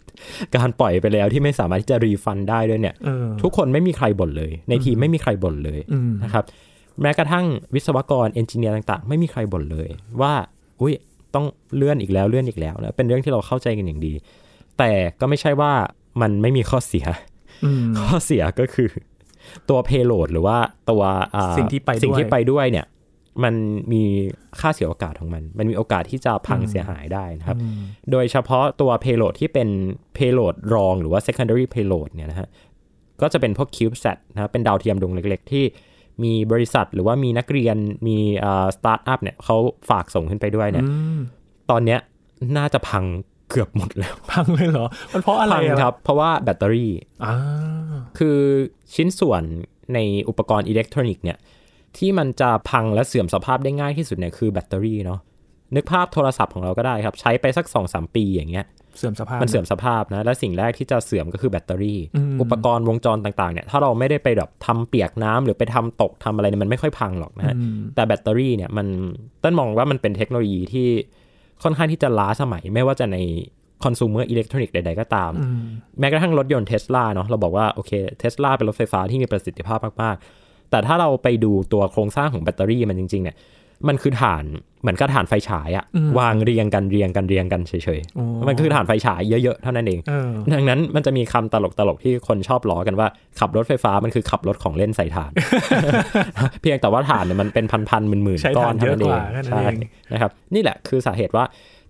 [0.57, 6.44] การปล่อยไปแล้วที่ไม่สามารถที่จะ refund ได้ด้วยเนี่ยเออทุกคนไม่มีใครบ่นเลย ในทีมไม่มีใครบ่นเลยอืมนะครับ
[7.02, 9.88] แม้กระทั่งวิศวกร engineer ต่างๆ ไม่มีใครบ่นเลย
[10.20, 10.33] ว่า
[10.81, 10.94] อุ้ย
[11.35, 14.12] ต้องเลื่อนอีกแล้วเลื่อนอีกแล้วนะเป็นเรื่องที่เราเข้าใจกันอย่างดี
[14.78, 15.72] แต่ก็ไม่ใช่ว่า
[16.20, 17.07] มันไม่มีข้อเสีย
[17.64, 18.88] อืมข้อเสียก็คือ
[19.68, 20.59] ตัว payload หรือว่า
[20.90, 21.02] ตัว
[21.35, 22.87] อ่าสิ่งที่ไปด้วยสิ่งที่ไปด้วยเนี่ย
[23.45, 23.55] มัน
[23.92, 24.05] มี
[24.61, 27.59] ค่าเสียโอกาสของมัน มันมีโอกาสที่จะพังเสียหายได้นะครับ
[28.11, 29.68] โดยเฉพาะตัว payload ที่เป็น
[30.16, 32.49] payload รองหรือว่า secondary payload เนี่ยนะฮะ
[33.21, 35.64] ก็จะเป็นพวก CubeSat นะครับเป็นดาวเทียมดวงเล็ก ๆ ที่
[36.25, 38.18] มีบริษัทหรือว่ามีนักเรียนมี
[38.77, 39.57] สตาร์ทอัพเนี่ยเขา
[39.90, 41.18] ฝากส่งขึ้นไปด้วยเนี่ยอืม
[41.71, 42.01] ตอนเนี้ย
[42.57, 43.05] น่าจะพัง
[43.51, 46.92] เกือบหมดแล้ว พังเลยเหรอ มันเพราะอะไรพังอะครับ เพราะว่าแบตเตอรี่
[47.25, 47.35] อ่า
[48.18, 48.38] คือ
[48.95, 49.42] ชิ้นส่วน
[49.95, 51.38] ในอุปกรณ์อิเล็กทรอนิกส์เนี่ย
[51.98, 55.20] ที่มันจะพังและเสื่อมสภาพได้ง่ายที่สุดเนี่ยคือแบตเตอรี่เนาะ
[55.74, 58.66] นึกภาพโทรศัพท์ของเราก็ได้ครับ ใช้ไปสัก2อสปีอย่างเงี้ย
[58.98, 68.87] เสื่อมสภาพมันเสื่อมสภาพนะและสิ่งแรกที่จะเสื่อมก็คือแบตเตอรี่อืมอุปกรณ์วงจรต่างๆเนี่ยถ้าเราไม่ได้ไปแบบทำเปียกน้ำหรือไปทำตกทำอะไรเนี่ยมันไม่ค่อยพังหรอกนะฮะอืมแต่แบตเตอรี่เนี่ยมัน
[69.42, 70.88] ต้นมองว่ามันเป็นเทคโนโลยีที่
[71.62, 73.18] ค่อนข้างที่จะล้าสมัยไม่ว่าจะใน
[73.85, 75.62] คอน sumer อิเล็กทรอนิกส์ใดๆก็ตามอืม
[75.98, 80.24] แม้กระทั่งรถยนต์เทสลาเนาะเราบอกว่าโอเคเทสลาเป็นรถไฟฟ้าที่มีประสิทธิภาพมากๆ
[80.72, 83.37] แต่ถ้าเราไปดูตัวโครงสร้างของแบตเตอรี่มันจริง ๆ เนี่ย
[83.88, 84.44] มันคือถ่าน
[84.82, 85.85] เหมือนกับถ่านไฟฉายอะ
[86.18, 91.54] วางเรียงกันเรียงกันเรียงกันเฉยโอ้ๆมันคือถ่านไฟฉายเยอะๆ เท่านั้นเองเออดังนั้นมันจะมีคำต
[91.88, 93.08] ลกๆ ที่คนชอบล้อกันว่า
[93.40, 95.32] ขับรถไฟฟ้ามันคือขับรถของเล่นใส่ถ่าน
[96.61, 99.76] เพียงแต่ว่าถ่านเนี่ยมันเป็นพันๆหมื่นใช้ๆก้อฐานนเท่านั้นเองเยอะกว่าแค่นั้นใช่เอง
[100.12, 101.44] นะครับ นี่แหละคือสาเหตุว่า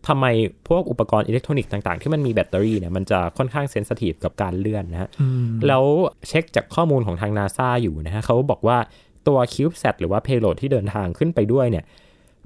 [0.08, 0.26] ทำไม
[0.68, 5.84] พวกอุปกรณ์อิเล็กทรอนิกส์ต่างๆ ที่มันมีแบตเตอรี่เนี่ยมันจะค่อนข้าง sensitive กับการเลื่อนนะฮะอืมแล้ว
[6.28, 8.78] เช็คจากข้อมูลของทางนาซาอยู่นะฮะเขาบอกว่า
[9.26, 11.84] ตัว CubeSat หรือว่า payload ที่เดินทางขึ้นไปด้วยเนี่ย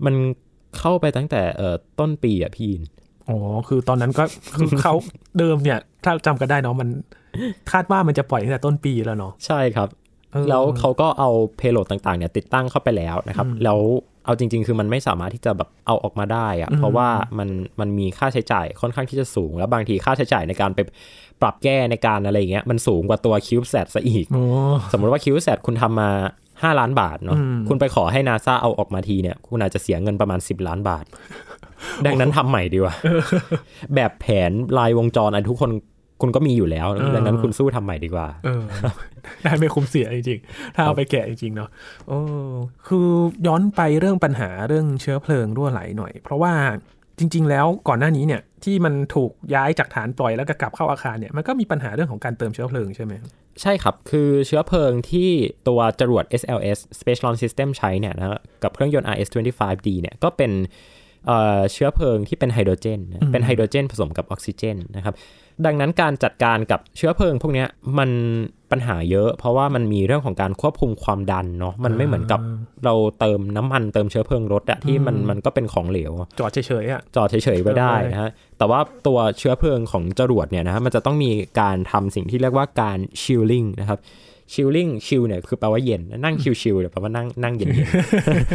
[0.05, 0.15] มัน
[0.79, 2.83] เข้าไปตั้งแต่เอ่อต้นปีอะพี่อิน
[3.29, 3.39] อ๋อ
[3.69, 4.95] คือตอนนั้นก็คือเขา
[5.39, 6.89] เดิมเนี่ย ถ้าจำกันได้เนาะมัน
[7.73, 9.89] คาดว่ามันจะปล่อยตั้งแต่ต้นปีแล้วเนาะใช่ครับ
[10.33, 13.79] เออแล้วเขาก็เอา payload ต่างๆเนี่ยติดตั้งเข้าไปแล้วนะครับ แล้ว
[14.27, 17.09] เอาจริง ๆ คือมันไม่สามารถที่จะแบบเอาออกมาได้อะเพราะว่า
[17.39, 17.49] มัน
[17.81, 20.81] มันมีค่าใช้จ่ายค่อนข้างที่จะสูง แล้วบางทีค่าใช้จ่ายในการไป
[21.43, 24.45] ปรับแก้ในการอะไรอย่างเงี้ยมันสูงกว่าตัว CubeSat ซะอีกโอ้
[24.93, 26.11] สมมติว่า CubeSat คุณทำมา
[26.51, 31.05] 5 ล้านบาทเนาะอืมคุณไปขอให้นาซาเอาออกมาทีเนี่ย คุณอาจจะเสียเงินประมาณ 10 ล้านบาท
[32.07, 32.95] ดังนั้นทำใหม่ดีกว่า
[33.95, 35.71] แบบแผนลายวงจรอันทุกคน
[36.21, 38.63] คุณก็มีอยู่แล้วดังนั้นคุณสู้ทำใหม่ดีกว่าเออ
[39.43, 41.69] ได้ไม่คุ้มเสียจริงๆ ถ้าเอาไปแกะจริงๆเนาะ
[42.09, 42.19] โอ้
[42.87, 43.09] คือ
[43.47, 46.53] ย้อนไปเรื่องปัญหาเรื่องเชื้อเพลิงรั่วไหลหน่อย เพราะว่า
[47.19, 53.13] จริง ๆ แล้วก่อนหน้านี้เนี่ยที่มันถูกย้ายจากฐานปล่อยแล้วก็กลับเข้าอาคารเนี่ยมันก็มีปัญหาเรื่องของการเติมเชื้อเพลิงใช่ไหม
[53.63, 55.29] ใช่ครับ คือเชื้อเพลิงที่
[55.69, 60.53] ตัวจรวด SLS Space Launch System ใช้เนี่ยนะกับเครื่องยนต์ RS-25D เนี่ยก็เป็น
[61.27, 65.15] เอ่อเชื้อเพลิงที่เป็นไฮโดรเจนนะเป็นไฮโดรเจนผสมกับออกซิเจนนะครับ
[65.65, 68.11] ดังนั้นการจัดการกับเชื้อเพลิงพวกเนี้ยมัน
[68.71, 72.41] ปัญหาเยอะ เพราะว่ามันมีเรื่องของการควบคุมความดันเนาะมันไม่เหมือนกับ
[72.85, 83.99] เราเติมน้ำมันเติมเชื้อเพลิงรถอะที่มันมันก็เป็นของเหลว จอดเฉยๆอะจอดเฉยๆไว้ได้นะฮะแต่ว่าตัวเชื้อเพลิงของจรวดเนี่ยนะฮะมันจะต้องมีการทำสิ่งที่เรียกว่าการ chilling นะครับ
[84.53, 87.71] chilling chill เนี่ยคือแปลว่าเย็นนั่งชิลๆเนี่ยแปลว่านั่งนั่งเย็น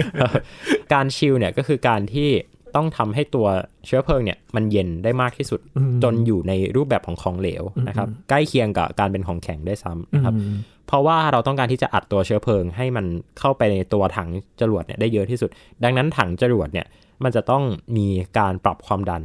[0.02, 2.30] ๆการชิลเนี่ยก็คือการที่
[2.76, 3.48] ต้องทำให้ตัว
[3.86, 10.56] เชื้อเพลิงเนี่ยมันเย็นได้มากที่สุดอืมจนอยู่ในรูปแบบของของเหลวนะครับใกล้เคียงกับการเป็นของแข็งได้วยซ้ำนะครับอืม
[10.88, 13.06] เพราะว่าเราต้องการที่จะอัดตัวเชื้อเพลิง ให้มัน
[13.40, 14.30] เข้าไปในตัวถัง
[14.62, 15.50] จรวดเนี่ยได้เยอะที่สุด
[15.84, 16.88] ดังนั้นถังจรวดเนี่ย
[17.24, 17.64] มันจะต้อง
[17.98, 18.08] มี
[18.38, 19.24] การปรับความดัน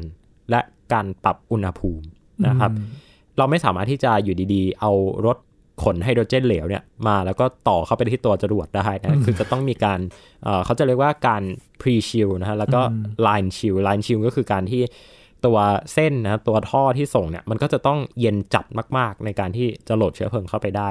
[0.51, 0.61] และ
[0.93, 2.07] การปรับอุณหภูมิ
[2.47, 2.71] นะครับ
[3.39, 4.93] เราไม่สามารถที่จะอยู่ดีๆ เอา
[5.27, 5.37] รถ
[5.83, 10.01] ขนไฮโดรเจนเหลวเนี่ยมาแล้วก็ต่อเข้าไปที่ตัวจรวดได้นะคือจะต้องมีการ
[10.45, 11.43] เอ่อเขาจะเรียกว่าการ
[11.81, 12.81] pre chill นะฮะแล้วก็
[13.27, 14.83] line chill line chill ก็คือการที่
[15.47, 15.59] ตัว
[15.93, 18.65] เส้นนะตัวท่อที่ส่งเนี่ยมันก็จะต้องเย็นจัด
[18.99, 20.91] มาก ๆ ในการที่จะโหลดเชื้อเพลิงเข้าไปได้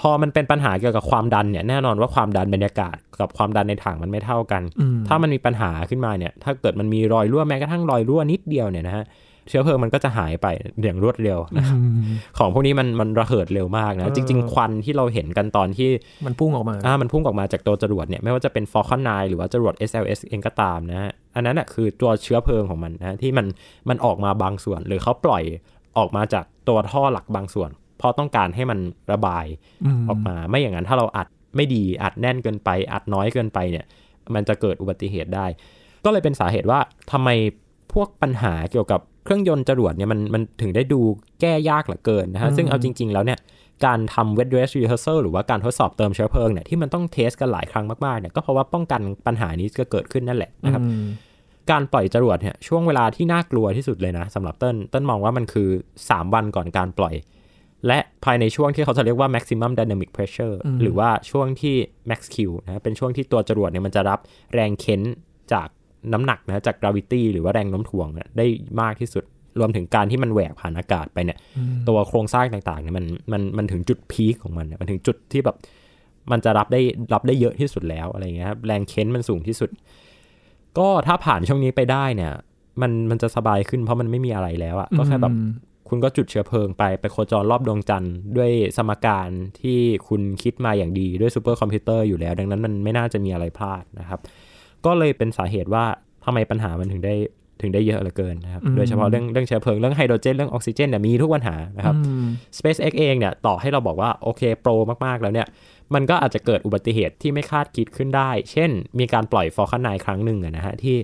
[0.00, 9.04] พอมันเป็นปัญหาเกี่ยวกับความดันเนี่ยแน่นอนว่าความดันบรรยากาศกับความดันในถังมันไม่เท่ากันอืมถ้ามันมีปัญหาขึ้นมาเนี่ยถ้าเกิดมันมีรอยรั่วแม้กระทั่งรอยรั่วนิดเดียวเนี่ยนะฮะ
[9.50, 10.46] เชื้อเพลิงมันก็จะหายไป
[10.82, 12.02] อย่างรวดเร็วนะครับอืม
[12.38, 15.88] ของพวกนี้มันมันระเหิดเร็วมากนะเออจริง ๆ ควันที่เราเห็นกันตอนที่
[16.26, 23.46] มันพุ่งออกมาอ่ามันพุ่งออกมาจากตัวจรวดเนี่ยไม่ว่าจะเป็น Falcon 9 หรือว่าจรวด SLS เองก็ตามนะฮะอันนั้นน่ะคือตัวเชื้อเพลิงของมันนะที่มัน
[23.88, 25.44] มันออกมาบางส่วน หรือเขาปล่อย
[25.98, 28.78] ออกมาจากตัวท่อหลักบางส่วน เพราะต้องการให้มัน
[29.12, 29.46] ระบาย
[29.84, 33.84] อืมออกมาไม่อย่างนั้นถ้าเราอัดไม่ดีอัดแน่นเกินไป อัดน้อยเกินไปเนี่ย
[34.34, 35.46] มันจะเกิดอุบัติเหตุได้
[36.04, 36.80] ก็เลยเป็นสาเหตุว่า
[37.12, 37.28] ทำไม
[37.92, 41.00] พวกปัญหาเกี่ยวกับ เครื่องยนต์จรวดเนี่ยมันมันถึงได้ดู
[41.40, 43.38] แก้ยากเหลือเกินนะฮะซึ่งเอาจริง ๆ แล้วเนี่ย
[43.84, 51.06] การทำ wet dress rehearsal หรือว่าการทดสอบเติมเชื้อเพลิงเนี่ยที่มันต้องเทสกันหลายครั้งมากๆเนี่ยก็เพราะว่าป้องกันปัญหานี้จะเกิดขึ้นนั่นแหละนะครับอืม
[51.70, 55.68] การปล่อยจรวดเนี่ยช่วงเวลาที่น่ากลัวที่สุดเลยนะสำหรับเต้นเต้นมองว่ามันคือ
[56.02, 57.14] 3 วันก่อนการปล่อย
[57.86, 61.76] และภายในช่วงที่เขาจะเรียกว่า maximum dynamic pressure หรือว่าช่วงที่
[62.10, 64.18] max q นะเป็นช่วงที่ตัวจรวดเนี่ยมันจะรับ
[64.54, 65.00] แรงเค้น
[65.52, 65.68] จาก
[66.12, 68.46] น้ำหนักนะจาก gravity หรือว่าแรงโน้มถ่วงนะได้
[68.80, 69.24] มากที่สุด
[69.58, 71.38] รวมถึงการที่มันแหวกผ่านอากาศไปเนี่ย
[71.88, 75.56] ตัวโครงสร้างต่างๆเนี่ยมันมันมันถึงจุดพีคของมันเนี่ยมันถึงจุดที่แบบ
[76.30, 76.80] มันจะรับได้
[77.12, 79.70] รับได้เยอะที่สุดแล้วอะไรเงี้ยครับแรงเค้นมันสูงที่สุด
[80.78, 82.32] ก็ถ้าผ่านช่วงนี้ไปได้เนี่ย
[82.82, 85.34] มันมันจะสบายขึ้นเพราะมันไม่มีอะไรแล้วอะก็แค่แบบ
[85.88, 89.28] คุณก็จุดเชื้อเพลิงไปไปโคจรรอบดวงจันทร์ด้วยสมการ
[89.60, 94.20] ที่คุณคิดมาอย่างดีด้วยซูเปอร์คอมพิวเตอร์อยู่แล้ว ดังนั้นมันไม่น่าจะมีอะไรพลาดนะครับ
[94.86, 95.84] ก็เลยเป็นสาเหตุว่า
[96.24, 97.14] ทำไมปัญหามันถึงได้
[97.60, 101.94] ถึงได้เยอะเหลือเกินนะครับ โดยเฉพาะเรื่องเรื่องเชื้อเพลิง เรื่องไฮโดรเจน เรื่องออกซิเจนเนี่ยมีทุกปัญหานะครับ
[102.56, 104.70] SpaceX เองเนี่ยต่อให้เราบอกว่าโอเคโปร
[105.06, 105.46] มาก ๆ แล้วเนี่ย
[105.94, 110.96] มันก็อาจจะเกิดอุบัติเหตุที่ไม่คาดคิดขึ้นได้ เช่น มีการปล่อย Falcon 9 ครั้งหนึ่งอะนะฮะที่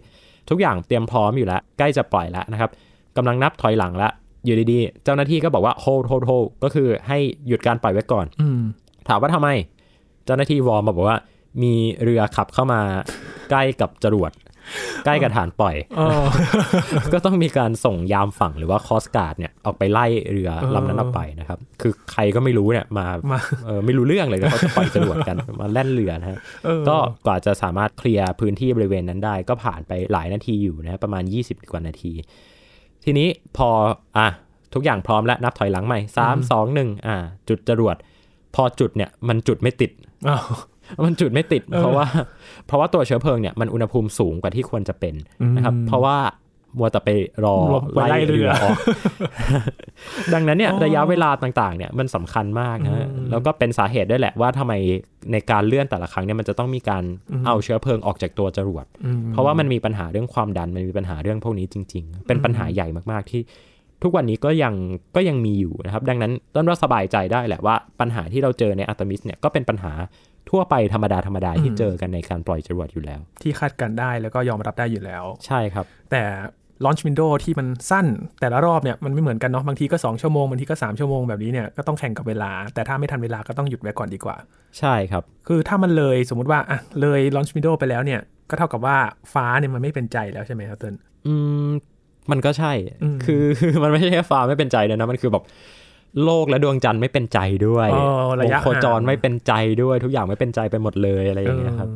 [0.51, 2.71] ทุกอย่างเตรียมพร้อมอยู่แล้ว ใกล้จะปล่อยแล้วนะครับ
[3.17, 4.13] กำลังนับถอยหลังแล้ว
[4.45, 8.27] อยู่ดีๆ เจ้าหน้าที่ก็บอกว่า hold hold hold ก็คือให้หยุดการปล่อยไว้ก่อน
[9.09, 9.49] ถามว่าทำไม
[10.25, 11.19] เจ้าหน้าที่ warn บอกว่า
[11.63, 12.81] มีเรือขับเข้ามา
[13.51, 14.33] ใกล้กับจรวด
[15.05, 15.75] ใกล้กับฐานปล่อย
[17.13, 23.07] ก็ต้องมีการส่งยามฝั่งหรือว่า Coast Guard เนี่ยออกไปไล่เรือลำนั้นออกไปนะครับ คือใครก็ไม่รู้เนี่ยมา
[23.67, 26.39] เออไม่รู้เรื่องเลยเขาจะปล่อยจรวดกันมาแล่นเรือนะฮะ
[26.89, 32.13] ก็กว่าจะสามารถเคลียร์พื้นที่บริเวณนั้นได้ ก็ผ่านไปหลายนาทีอยู่นะประมาณ 20กว่านาที
[33.05, 33.69] ทีนี้พอ
[34.19, 34.29] อะ
[34.75, 37.17] ทุกอย่างพร้อมแล้วนับถอยหลังใหม่สามสองหนึ่งอ่า
[37.49, 37.97] จุดจรวด
[38.55, 39.91] พอจุดเนี่ยมันจุดไม่ติด
[41.07, 42.07] มันจุดไม่ติด เพราะว่า
[42.67, 45.15] เพราะว่าตัวเชื้อเพลิงเนี่ยมันอุณหภูมิสูงกว่าที่ควรจะเป็น
[45.57, 46.17] นะครับ เพราะว่า
[46.79, 47.11] มัวแต่ไป
[47.45, 47.55] รอ
[48.09, 48.77] ไล่เรือออก
[50.35, 54.73] ดังนั้นเนี่ยระยะเวลาต่างๆเนี่ยมันสำคัญมากนะแล้วก็เป็นสาเหตุด้วยแหละว่าทำไม
[55.33, 57.05] ในการเลื่อนแต่ละครั้งเนี่ยมันจะต้องมีการ
[57.47, 58.85] เอาเชื้อเพลิงออกจากตัวจรวด
[59.33, 63.43] เพราะว่ามันมีปัญหาเรื่องความดันมันมีปัญหาเรื่องพวกนี้จริง ๆ เป็นปัญหาใหญ่มากๆที่
[64.03, 64.75] ทุกวันนี้ก็ยัง
[65.17, 69.93] ก็ยังมีอยู่นะครับ ดังนั้นต้นว่าสบายใจได้แหละว่าปัญหาที่เราเจอในอัตมิสเนี่ยก็เป็นปัญหา
[70.51, 76.23] ทั่วไปธรรมดาธรรมดาที่เจอกันในการปล่อยจรวดอยู่แล้ว ที่คาดกันได้แล้วก็ยอมรับได้อยู่แล้ว ใช่ครับ แต่
[76.85, 78.07] launch window ที่มันสั้น
[78.41, 84.37] แต่ละรอบเนี่ยมันไม่เหมือนกันเนาะบางทีก็ 2 ชั่วโมงบางทีก็ 3 ชั่วโมงแบบนี้เนี่ยก็ต้องแข่งกับเวลา แต่ถ้าไม่ทันเวลาก็ต้องหยุดไว้ก่อนดีกว่า
[84.79, 88.97] ใช่ครับ คือถ้ามันเลยสมมุติว่าอะเลย launch window ไปแล้วเนี่ยก็เท่ากับว่า
[89.33, 90.95] ฟ้าเนี่ยมันไม่เป็นใจแล้วใช่ไหมครับเติ้ล
[91.27, 91.35] อื
[91.69, 91.71] ม
[92.31, 92.73] มันก็ใช่
[93.25, 93.43] คือ
[93.83, 95.45] มันไม่ใช่แค่ฟ้าไม่เป็นใจนะมันคือแบบ
[96.25, 97.89] โลกและดวงจันทร์ไม่เป็นใจด้วย
[98.47, 101.89] วงโคจรไม่เป็นใจด้วยทุกอย่างไม่เป็นใจไปหมดเลยอะไรอย่างเงี้ยครับ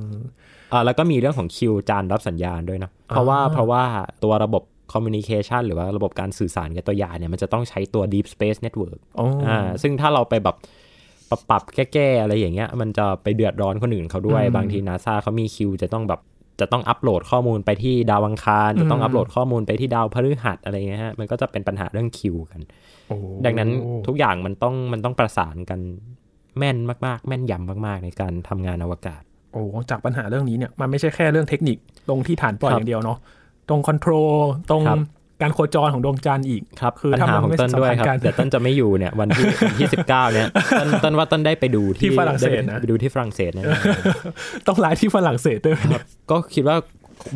[0.73, 3.83] อ่าแล้วก็มีเรื่องของคิวจานรับสัญญาณด้วยนะ เพราะว่าเพราะว่า
[4.25, 8.99] ตัวระบบคอมมิวนิเคชันหรือว่าระบบการสื่อสารกับตัวยานเนี่ย มันจะต้องใช้ตัว Deep Space Network
[9.49, 10.57] อ่าซึ่งถ้าเราไปแบบ
[11.31, 16.21] ปรับปรับแก้ๆอะไรอย่างเงี้ย มันจะไปเดือดร้อนคนอื่นเขาด้วย บางทีนาซาเขามีคิวจะต้องแบบ
[16.61, 22.61] จะต้องอัปโหลดข้อมูลไปที่ดาวอังคาร จะต้องอัปโหลดข้อมูลไปที่ดาวพฤหัสอะไรเงี้ยฮะมันก็จะเป็นปัญหาเรื่องคิวกัน
[23.45, 23.71] ดังนั้น
[24.07, 25.81] ทุกอย่างมันต้องมันต้องประสานกัน
[26.59, 31.77] แม่นมาก ๆ แม่นยำมาก ๆ ในการทำงานอวกาศ โอ้จากปัญหาเรื่องนี้เนี่ยมันไม่ใช่แค่เรื่องเทคนิค
[32.09, 33.19] ตรงที่ฐานปล่อยอย่างเดียวเนาะ
[33.69, 34.35] ตรงคอนโทรล
[34.71, 34.83] ตรง
[35.43, 39.47] การโคจรของดวงจันทร์อีกครับคือปัญหาของเติ้ลด้วยครับแต่เติ้ลจะไม่อยู่เนี่ยวันที่
[39.79, 40.47] ที่สิบเก้าเนี่ย
[40.81, 43.65] เติ้ลเติ้ลว่าเติ้ลได้ไปดูที่ฝรั่งเศสนะไปดูที่ฝรั่งเศสนะ
[44.67, 46.77] ต้องไลฟ์ที่ฝรั่งเศสด้วยครับก็คิดว่า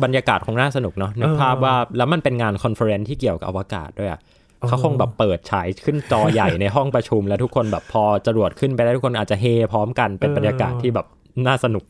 [0.03, 4.19] บรรยากาศคงน่าสนุกเนาะนึกภาพว่าแล้วมันเป็นงาน conference ที่เกี่ยวกับอวกาศด้วยอะ
[4.67, 11.05] เขาคงแบบเปิดฉายขึ้นจอใหญ่ในห้องประชุม แล้วทุกคนแบบพอจรวดขึ้นไปได้ทุกคนอาจจะเฮพร้อมกันเป็นบรรยากาศที่แบบ
[11.47, 11.83] น่าสนุก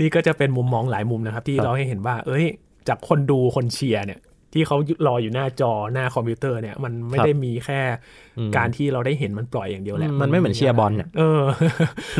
[0.00, 2.46] นี่ก็จะเป็นมุมมองหลายมุมนะครับ ที่เราให้เห็นว่า เอ้ย
[2.88, 4.20] จากคนดูคนเชียร์เนี่ย
[4.52, 7.80] ที่เขารออยู่หน้าจอหน้าคอมพิวเตอร์เนี่ย มันไม่ได้มีแค่
[8.56, 11.42] การที่เราได้เห็นมันปล่อยอย่างเดียวแหละ มันไม่เหมือนเชียร์บอลเนี่ยเออ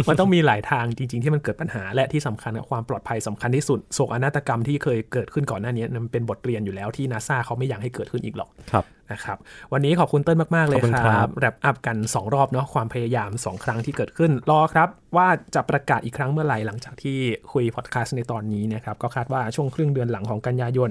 [0.09, 9.38] มันต้องมีหลายทางจริง ๆ ที่มันเกิดปัญหาและที่สำคัญความปลอดภัยสำคัญที่สุดโศกนาฏกรรมที่เคยเกิดขึ้นก่อนหน้านี้มันเป็นบทเรียนอยู่แล้วที่นาซาเขาไม่อยากให้เกิดขึ้นอีกหรอกครับนะครับ
[9.73, 17.18] วันนี้ขอบคุณเติ้ลมาก ๆ เลยครับ wrap up กัน 2 รอบเนาะความพยายาม 2 ครั้งที่เกิดขึ้น รอครับ ว่าจะประกาศอีกครั้งเมื่อไหร่หลังจากที่
[17.53, 20.90] คุยพอดแคสต์ในตอนนี้นะครับก็คาดว่าช่วงครึ่งเดือนหลังของกันยายน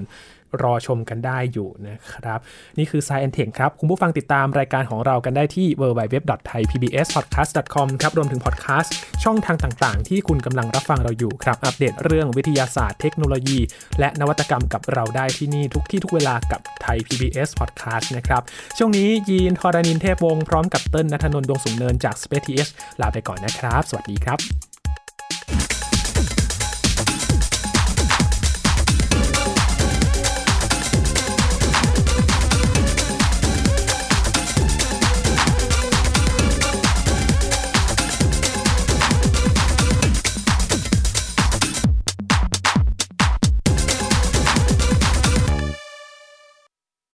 [0.62, 2.38] รอชมกันได้อยู่นะครับ
[2.78, 13.58] นี่คือ Science Tech ครับ คุณผู้ฟังติดตามรายการของเรากันได้ที่ www.thaipbspodcast.com ครับรวมถึงพอดแคสต์ช่องทางต่างๆ ที่คุณกำลังรับฟังเราอยู่ครับ อัปเดตเรื่องวิทยาศาสตร์เทคโนโลยี
[13.98, 18.42] และนวัตกรรมกับเราได้ที่นี่ทุกที่ทุกเวลากับไทย PBS Podcast นะครับ
[18.78, 24.71] ช่วงนี้ยีนทอรานินเทพวงศ์พร้อมกับเติ้ลนัทนนท์ดวงสุงเนินจาก Space TH ลาไปก่อนนะครับ สวัสดีครับ